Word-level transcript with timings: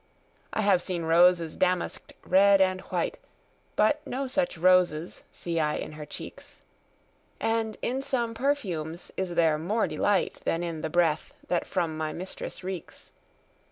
I 0.51 0.61
have 0.61 0.81
seen 0.81 1.03
roses 1.03 1.55
damask'd, 1.55 2.13
red 2.25 2.59
and 2.59 2.81
white, 2.81 3.19
But 3.75 4.01
no 4.07 4.25
such 4.25 4.57
roses 4.57 5.21
see 5.31 5.59
I 5.59 5.75
in 5.75 5.91
her 5.91 6.07
cheeks; 6.07 6.63
And 7.39 7.77
in 7.83 8.01
some 8.01 8.33
perfumes 8.33 9.11
is 9.15 9.35
there 9.35 9.59
more 9.59 9.85
delight 9.85 10.41
Than 10.43 10.63
in 10.63 10.81
the 10.81 10.89
breath 10.89 11.35
that 11.49 11.67
from 11.67 11.95
my 11.97 12.13
mistress 12.13 12.63
reeks. 12.63 13.11